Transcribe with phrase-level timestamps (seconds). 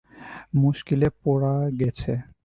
[0.53, 2.11] মুশকিলে পড়া গেছে।